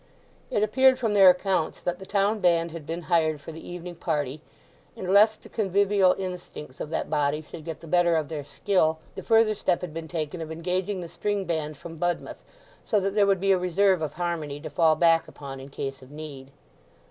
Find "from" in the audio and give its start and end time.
0.97-1.13, 11.77-11.97